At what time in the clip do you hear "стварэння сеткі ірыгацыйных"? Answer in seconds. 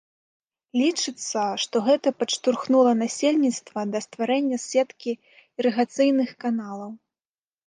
4.07-6.29